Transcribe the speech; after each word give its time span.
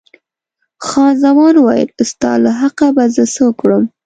خان 0.85 1.13
زمان 1.23 1.53
وویل، 1.57 1.89
ستا 2.09 2.31
له 2.43 2.51
حقه 2.59 2.87
به 2.95 3.03
زه 3.15 3.23
څه 3.33 3.41
وکړم. 3.47 3.83